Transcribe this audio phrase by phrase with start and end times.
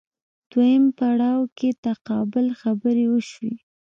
[0.51, 3.53] دویم پړاو کې تقابل خبرې وشوې